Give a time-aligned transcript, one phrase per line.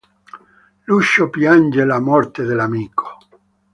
[0.87, 3.19] Lucio piange la morte dell'amico.